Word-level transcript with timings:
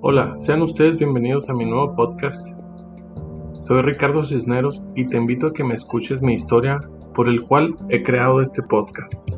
Hola, 0.00 0.32
sean 0.36 0.62
ustedes 0.62 0.96
bienvenidos 0.96 1.50
a 1.50 1.54
mi 1.54 1.64
nuevo 1.64 1.96
podcast. 1.96 2.46
Soy 3.58 3.82
Ricardo 3.82 4.24
Cisneros 4.24 4.86
y 4.94 5.08
te 5.08 5.16
invito 5.16 5.48
a 5.48 5.52
que 5.52 5.64
me 5.64 5.74
escuches 5.74 6.22
mi 6.22 6.34
historia 6.34 6.78
por 7.16 7.28
el 7.28 7.42
cual 7.42 7.74
he 7.88 8.00
creado 8.04 8.40
este 8.40 8.62
podcast. 8.62 9.28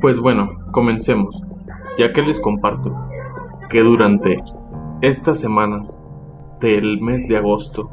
Pues 0.00 0.18
bueno, 0.18 0.48
comencemos, 0.72 1.42
ya 1.98 2.10
que 2.14 2.22
les 2.22 2.40
comparto 2.40 2.90
que 3.68 3.82
durante 3.82 4.42
estas 5.02 5.38
semanas 5.38 6.01
del 6.62 7.00
mes 7.00 7.26
de 7.26 7.36
agosto 7.36 7.90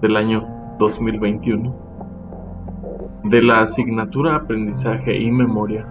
del 0.00 0.16
año 0.16 0.46
2021 0.78 1.74
de 3.24 3.42
la 3.42 3.62
asignatura 3.62 4.36
Aprendizaje 4.36 5.18
y 5.18 5.32
Memoria 5.32 5.84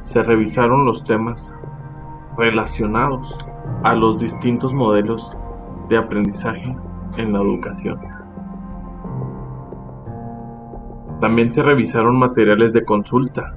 se 0.00 0.22
revisaron 0.22 0.84
los 0.84 1.02
temas 1.02 1.56
relacionados 2.36 3.38
a 3.84 3.94
los 3.94 4.18
distintos 4.18 4.74
modelos 4.74 5.34
de 5.88 5.96
aprendizaje 5.96 6.76
en 7.16 7.32
la 7.32 7.40
educación. 7.40 7.98
También 11.22 11.50
se 11.50 11.62
revisaron 11.62 12.18
materiales 12.18 12.74
de 12.74 12.84
consulta, 12.84 13.56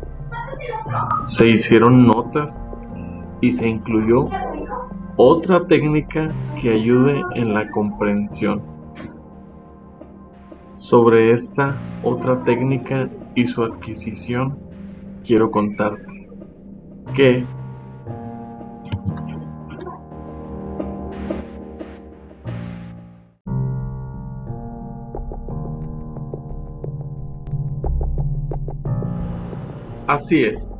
se 1.22 1.50
hicieron 1.50 2.08
notas 2.08 2.70
y 3.42 3.52
se 3.52 3.68
incluyó 3.68 4.30
otra 5.18 5.68
técnica 5.68 6.34
que 6.60 6.72
ayude 6.72 7.22
en 7.36 7.54
la 7.54 7.70
comprensión. 7.70 8.62
Sobre 10.76 11.32
esta 11.32 11.78
otra 12.04 12.44
técnica 12.44 13.10
y 13.36 13.46
su 13.46 13.64
adquisición, 13.64 14.58
quiero 15.24 15.52
contarte 15.52 16.28
que 17.14 17.46
Así 30.06 30.44
es, 30.44 30.72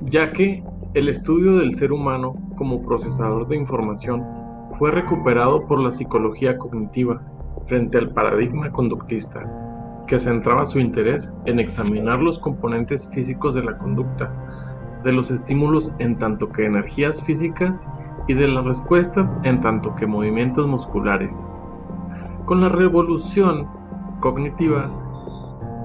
ya 0.00 0.32
que 0.32 0.64
el 0.94 1.08
estudio 1.10 1.58
del 1.58 1.76
ser 1.76 1.92
humano 1.92 2.34
como 2.60 2.82
procesador 2.82 3.48
de 3.48 3.56
información 3.56 4.22
fue 4.78 4.90
recuperado 4.90 5.66
por 5.66 5.80
la 5.80 5.90
psicología 5.90 6.58
cognitiva 6.58 7.22
frente 7.64 7.96
al 7.96 8.10
paradigma 8.10 8.70
conductista, 8.70 9.40
que 10.06 10.18
centraba 10.18 10.66
su 10.66 10.78
interés 10.78 11.32
en 11.46 11.58
examinar 11.58 12.18
los 12.18 12.38
componentes 12.38 13.08
físicos 13.08 13.54
de 13.54 13.64
la 13.64 13.78
conducta, 13.78 14.30
de 15.02 15.10
los 15.10 15.30
estímulos 15.30 15.90
en 16.00 16.18
tanto 16.18 16.50
que 16.50 16.66
energías 16.66 17.22
físicas 17.22 17.86
y 18.28 18.34
de 18.34 18.46
las 18.46 18.66
respuestas 18.66 19.34
en 19.44 19.62
tanto 19.62 19.94
que 19.94 20.06
movimientos 20.06 20.66
musculares. 20.66 21.48
Con 22.44 22.60
la 22.60 22.68
revolución 22.68 23.68
cognitiva 24.20 24.90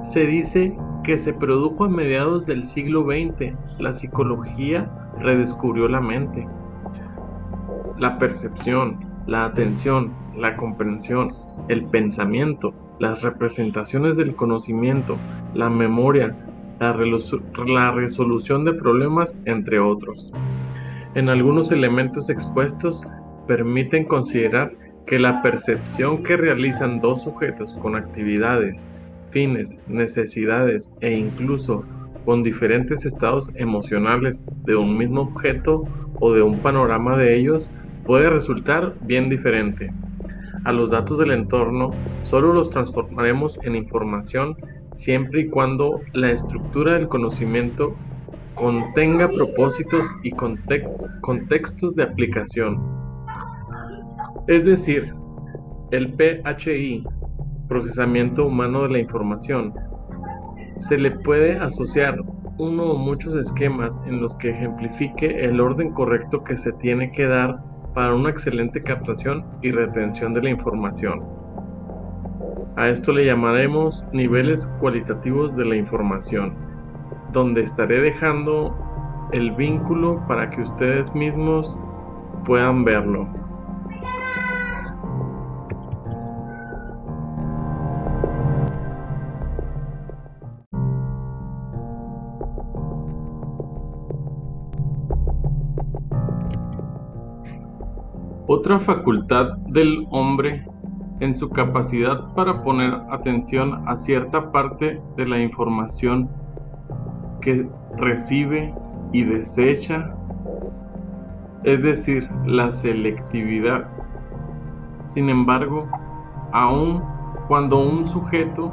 se 0.03 0.27
dice 0.27 0.77
que 1.05 1.17
se 1.17 1.33
produjo 1.33 1.85
a 1.85 1.89
mediados 1.89 2.45
del 2.45 2.65
siglo 2.65 3.05
XX, 3.05 3.53
la 3.79 3.93
psicología 3.93 4.91
redescubrió 5.19 5.87
la 5.87 6.01
mente. 6.01 6.45
La 7.97 8.17
percepción, 8.17 8.99
la 9.27 9.45
atención, 9.45 10.11
la 10.35 10.57
comprensión, 10.57 11.33
el 11.69 11.89
pensamiento, 11.89 12.73
las 12.99 13.21
representaciones 13.21 14.17
del 14.17 14.35
conocimiento, 14.35 15.17
la 15.53 15.69
memoria, 15.69 16.35
la, 16.79 17.91
resolución 17.91 18.66
de 18.66 18.73
problemas, 18.73 19.38
entre 19.45 19.79
otros. 19.79 20.33
En 21.16 21.29
algunos 21.29 21.72
elementos 21.72 22.29
expuestos 22.29 23.01
permiten 23.47 24.06
considerar 24.06 24.73
que 25.07 25.19
la 25.19 25.41
percepción 25.41 26.23
que 26.23 26.35
realizan 26.35 27.00
dos 27.00 27.23
sujetos 27.23 27.75
con 27.75 27.95
actividades 27.95 28.83
fines, 29.31 29.77
necesidades 29.88 30.91
e 31.01 31.12
incluso 31.12 31.83
con 32.25 32.41
diferentes 32.41 33.06
estados 33.06 33.56
emocionales 33.56 34.44
de 34.66 34.75
un 34.75 34.97
mismo 34.97 35.22
objeto 35.22 35.83
o 36.19 36.33
de 36.33 36.41
un 36.41 36.59
panorama 36.59 37.17
de 37.17 37.38
ellos 37.38 37.69
puede 38.05 38.29
resultar 38.29 38.95
bien 39.01 39.29
diferente. 39.29 39.89
A 40.66 40.71
los 40.71 40.91
datos 40.91 41.17
del 41.17 41.31
entorno 41.31 41.91
solo 42.23 42.53
los 42.53 42.69
transformaremos 42.69 43.59
en 43.63 43.75
información 43.75 44.55
siempre 44.93 45.41
y 45.41 45.49
cuando 45.49 45.99
la 46.13 46.31
estructura 46.31 46.94
del 46.94 47.07
conocimiento 47.07 47.95
contenga 48.55 49.29
propósitos 49.29 50.05
y 50.23 50.31
contextos 50.31 51.95
de 51.95 52.03
aplicación. 52.03 52.81
Es 54.47 54.65
decir, 54.65 55.13
el 55.91 56.13
PHI 56.13 57.03
procesamiento 57.67 58.45
humano 58.45 58.83
de 58.83 58.89
la 58.89 58.99
información. 58.99 59.73
Se 60.71 60.97
le 60.97 61.11
puede 61.11 61.57
asociar 61.57 62.17
uno 62.57 62.83
o 62.83 62.97
muchos 62.97 63.35
esquemas 63.35 64.01
en 64.05 64.21
los 64.21 64.35
que 64.35 64.51
ejemplifique 64.51 65.43
el 65.45 65.59
orden 65.59 65.91
correcto 65.91 66.43
que 66.43 66.55
se 66.55 66.71
tiene 66.73 67.11
que 67.11 67.27
dar 67.27 67.59
para 67.93 68.16
una 68.16 68.29
excelente 68.29 68.81
captación 68.81 69.45
y 69.61 69.71
retención 69.71 70.33
de 70.33 70.43
la 70.43 70.49
información. 70.49 71.19
A 72.77 72.89
esto 72.89 73.11
le 73.11 73.25
llamaremos 73.25 74.07
niveles 74.13 74.67
cualitativos 74.79 75.55
de 75.55 75.65
la 75.65 75.75
información, 75.75 76.53
donde 77.31 77.63
estaré 77.63 78.01
dejando 78.01 78.75
el 79.31 79.51
vínculo 79.51 80.23
para 80.27 80.49
que 80.49 80.61
ustedes 80.61 81.13
mismos 81.13 81.79
puedan 82.45 82.85
verlo. 82.85 83.44
Otra 98.47 98.78
facultad 98.78 99.57
del 99.69 100.06
hombre 100.11 100.63
en 101.19 101.35
su 101.35 101.50
capacidad 101.50 102.31
para 102.35 102.61
poner 102.61 102.94
atención 103.09 103.81
a 103.88 103.97
cierta 103.97 104.51
parte 104.51 105.01
de 105.17 105.25
la 105.25 105.39
información 105.39 106.29
que 107.41 107.67
recibe 107.97 108.72
y 109.11 109.23
desecha, 109.23 110.16
es 111.63 111.81
decir, 111.81 112.29
la 112.45 112.72
selectividad. 112.72 113.88
Sin 115.06 115.29
embargo, 115.29 115.88
aun 116.51 117.01
cuando 117.47 117.79
un 117.79 118.07
sujeto 118.07 118.72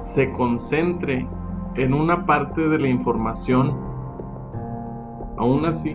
se 0.00 0.32
concentre 0.32 1.28
en 1.74 1.92
una 1.92 2.24
parte 2.24 2.66
de 2.66 2.78
la 2.78 2.88
información, 2.88 3.76
aún 5.36 5.66
así 5.66 5.94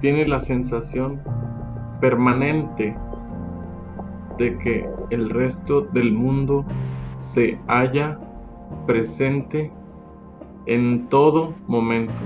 tiene 0.00 0.26
la 0.26 0.40
sensación 0.40 1.20
permanente 2.00 2.96
de 4.38 4.58
que 4.58 4.88
el 5.10 5.30
resto 5.30 5.82
del 5.82 6.12
mundo 6.12 6.64
se 7.20 7.58
halla 7.66 8.18
presente 8.86 9.70
en 10.66 11.08
todo 11.08 11.54
momento, 11.66 12.22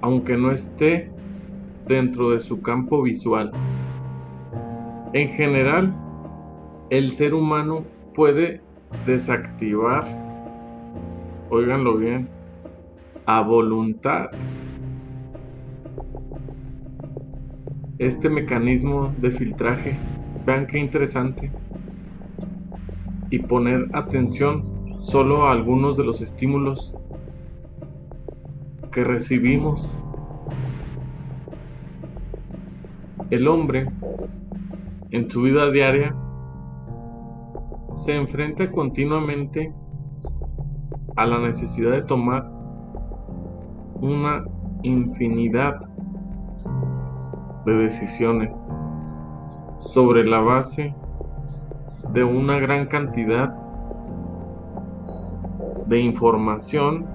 aunque 0.00 0.36
no 0.36 0.50
esté 0.50 1.10
dentro 1.86 2.30
de 2.30 2.40
su 2.40 2.60
campo 2.62 3.02
visual. 3.02 3.50
En 5.12 5.28
general, 5.30 5.94
el 6.90 7.12
ser 7.12 7.34
humano 7.34 7.84
puede 8.14 8.60
desactivar, 9.06 10.04
oiganlo 11.50 11.96
bien, 11.96 12.28
a 13.26 13.42
voluntad 13.42 14.30
este 18.00 18.30
mecanismo 18.30 19.14
de 19.18 19.30
filtraje. 19.30 19.94
Vean 20.46 20.66
qué 20.66 20.78
interesante. 20.78 21.52
Y 23.28 23.40
poner 23.40 23.88
atención 23.92 24.96
solo 25.00 25.46
a 25.46 25.52
algunos 25.52 25.98
de 25.98 26.04
los 26.04 26.22
estímulos 26.22 26.94
que 28.90 29.04
recibimos. 29.04 30.02
El 33.28 33.46
hombre 33.46 33.86
en 35.10 35.28
su 35.28 35.42
vida 35.42 35.70
diaria 35.70 36.16
se 37.96 38.16
enfrenta 38.16 38.72
continuamente 38.72 39.74
a 41.16 41.26
la 41.26 41.38
necesidad 41.38 41.92
de 41.92 42.02
tomar 42.02 42.48
una 44.00 44.42
infinidad 44.82 45.89
de 47.70 47.84
decisiones 47.84 48.68
sobre 49.80 50.26
la 50.26 50.40
base 50.40 50.94
de 52.12 52.24
una 52.24 52.58
gran 52.58 52.86
cantidad 52.86 53.54
de 55.86 56.00
información 56.00 57.06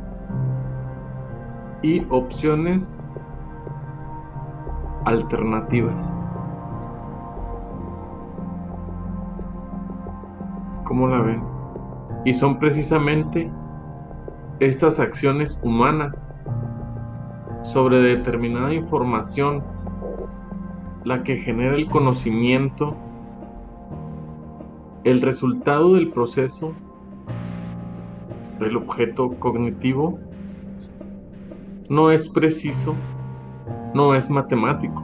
y 1.81 2.05
opciones 2.09 3.01
alternativas. 5.05 6.17
¿Cómo 10.85 11.07
la 11.07 11.21
ven? 11.21 11.43
Y 12.25 12.33
son 12.33 12.57
precisamente 12.57 13.51
estas 14.59 14.99
acciones 14.99 15.59
humanas 15.63 16.29
sobre 17.63 17.99
determinada 17.99 18.73
información 18.73 19.74
la 21.05 21.23
que 21.23 21.37
genera 21.37 21.75
el 21.75 21.87
conocimiento, 21.87 22.95
el 25.03 25.21
resultado 25.21 25.93
del 25.93 26.09
proceso, 26.09 26.73
del 28.59 28.75
objeto 28.75 29.29
cognitivo, 29.39 30.17
no 31.89 32.09
es 32.09 32.27
preciso, 32.27 32.95
no 33.93 34.15
es 34.15 34.31
matemático, 34.31 35.03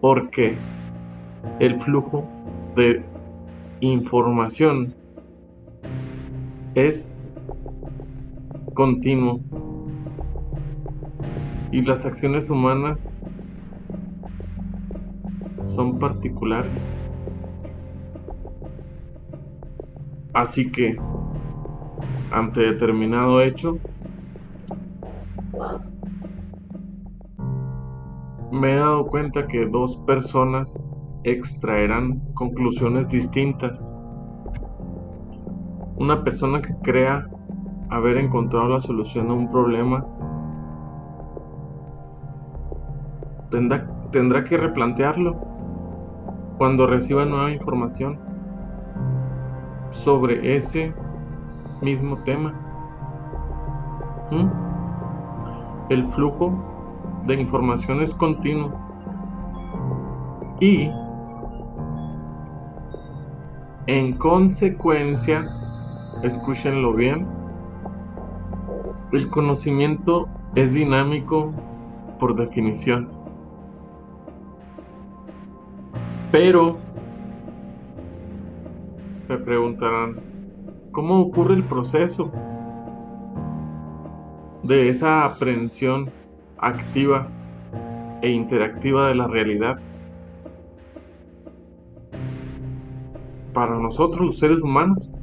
porque 0.00 0.56
el 1.58 1.80
flujo 1.80 2.24
de 2.76 3.04
información 3.80 4.94
es 6.76 7.10
continuo 8.74 9.40
y 11.72 11.82
las 11.82 12.06
acciones 12.06 12.48
humanas 12.48 13.21
son 15.72 15.98
particulares. 15.98 16.94
Así 20.34 20.70
que, 20.70 20.98
ante 22.30 22.60
determinado 22.60 23.40
hecho, 23.40 23.78
me 28.50 28.72
he 28.72 28.76
dado 28.76 29.06
cuenta 29.06 29.46
que 29.46 29.66
dos 29.66 29.96
personas 30.06 30.86
extraerán 31.24 32.20
conclusiones 32.34 33.08
distintas. 33.08 33.94
Una 35.96 36.22
persona 36.22 36.60
que 36.60 36.74
crea 36.82 37.28
haber 37.88 38.18
encontrado 38.18 38.68
la 38.68 38.80
solución 38.80 39.30
a 39.30 39.34
un 39.34 39.50
problema 39.50 40.04
tendrá, 43.50 43.86
tendrá 44.10 44.44
que 44.44 44.56
replantearlo 44.56 45.51
cuando 46.58 46.86
reciba 46.86 47.24
nueva 47.24 47.50
información 47.50 48.18
sobre 49.90 50.56
ese 50.56 50.94
mismo 51.80 52.16
tema. 52.18 52.54
El 55.90 56.06
flujo 56.12 56.52
de 57.26 57.34
información 57.34 58.00
es 58.00 58.14
continuo 58.14 58.72
y 60.60 60.90
en 63.88 64.12
consecuencia, 64.16 65.44
escúchenlo 66.22 66.94
bien, 66.94 67.26
el 69.12 69.28
conocimiento 69.28 70.28
es 70.54 70.72
dinámico 70.72 71.52
por 72.18 72.36
definición. 72.36 73.21
Pero, 76.32 76.78
me 79.28 79.38
preguntarán, 79.38 80.16
¿cómo 80.90 81.20
ocurre 81.20 81.54
el 81.54 81.64
proceso 81.64 82.32
de 84.64 84.88
esa 84.88 85.24
aprehensión 85.24 86.10
activa 86.58 87.28
e 88.22 88.30
interactiva 88.30 89.08
de 89.08 89.14
la 89.14 89.28
realidad? 89.28 89.78
para 93.52 93.78
nosotros 93.78 94.26
los 94.26 94.38
seres 94.38 94.62
humanos. 94.62 95.18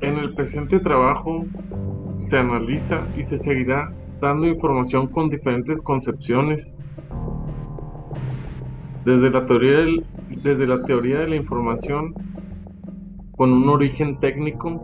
En 0.00 0.18
el 0.18 0.34
presente 0.34 0.78
trabajo 0.78 1.44
se 2.14 2.38
analiza 2.38 3.06
y 3.16 3.22
se 3.22 3.38
seguirá 3.38 3.90
dando 4.20 4.46
información 4.46 5.06
con 5.08 5.28
diferentes 5.28 5.80
concepciones, 5.80 6.76
desde 9.04 9.30
la 9.30 9.46
teoría, 9.46 10.02
desde 10.42 10.66
la 10.66 10.82
teoría 10.84 11.20
de 11.20 11.28
la 11.28 11.36
información 11.36 12.14
con 13.36 13.52
un 13.52 13.68
origen 13.68 14.18
técnico 14.18 14.82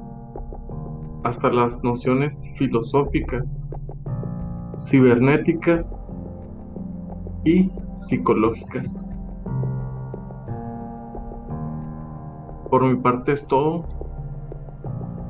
hasta 1.25 1.51
las 1.51 1.83
nociones 1.83 2.45
filosóficas, 2.57 3.61
cibernéticas 4.79 5.99
y 7.45 7.71
psicológicas. 7.97 9.05
Por 12.71 12.85
mi 12.85 12.97
parte 12.97 13.33
es 13.33 13.47
todo. 13.47 13.85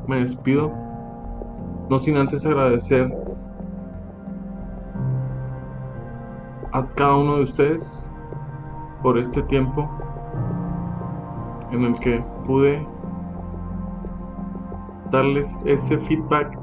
Me 0.06 0.20
despido. 0.20 0.72
No 1.90 1.98
sin 1.98 2.16
antes 2.16 2.44
agradecer 2.46 3.12
a 6.72 6.86
cada 6.94 7.16
uno 7.16 7.36
de 7.36 7.42
ustedes 7.42 8.10
por 9.02 9.19
este 9.19 9.42
tiempo 9.42 9.90
en 11.70 11.84
el 11.84 11.98
que 12.00 12.24
pude 12.46 12.86
darles 15.10 15.62
ese 15.66 15.98
feedback 15.98 16.58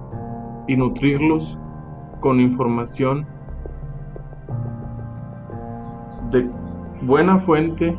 y 0.67 0.75
nutrirlos 0.75 1.57
con 2.19 2.39
información 2.39 3.25
de 6.31 6.50
buena 7.01 7.39
fuente, 7.39 7.97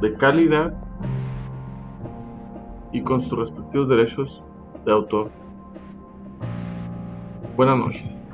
de 0.00 0.14
calidad 0.14 0.74
y 2.92 3.02
con 3.02 3.20
sus 3.20 3.38
respectivos 3.38 3.88
derechos 3.88 4.42
de 4.84 4.92
autor. 4.92 5.30
Buenas 7.56 7.78
noches. 7.78 8.29